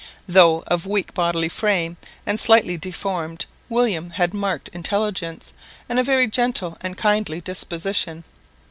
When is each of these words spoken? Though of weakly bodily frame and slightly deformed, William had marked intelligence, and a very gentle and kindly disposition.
Though 0.27 0.63
of 0.65 0.87
weakly 0.87 1.11
bodily 1.13 1.47
frame 1.47 1.95
and 2.25 2.39
slightly 2.39 2.75
deformed, 2.75 3.45
William 3.69 4.09
had 4.09 4.33
marked 4.33 4.67
intelligence, 4.69 5.53
and 5.87 5.99
a 5.99 6.03
very 6.03 6.25
gentle 6.25 6.75
and 6.81 6.97
kindly 6.97 7.39
disposition. 7.39 8.23